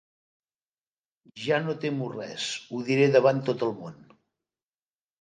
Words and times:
Ja 1.43 1.61
no 1.67 1.77
temo 1.85 2.09
res, 2.15 2.49
ho 2.73 2.83
diré 2.91 3.07
davant 3.19 3.47
tot 3.53 3.71
el 3.71 3.79
món. 3.85 4.05